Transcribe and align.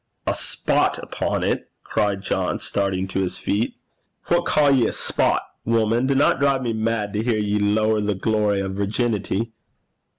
'A 0.25 0.33
spot 0.33 0.97
upo' 0.97 1.39
't?' 1.39 1.61
cried 1.83 2.21
John, 2.23 2.57
starting 2.57 3.07
to 3.09 3.21
his 3.21 3.37
feet. 3.37 3.75
'What 4.29 4.45
ca' 4.45 4.69
ye 4.69 4.87
a 4.87 4.91
spot? 4.91 5.43
Wuman, 5.63 6.07
dinna 6.07 6.35
drive 6.39 6.63
me 6.63 6.73
mad 6.73 7.13
to 7.13 7.21
hear 7.21 7.37
ye 7.37 7.59
lichtlie 7.59 8.07
the 8.07 8.15
glory 8.15 8.63
o' 8.63 8.67
virginity.' 8.69 9.51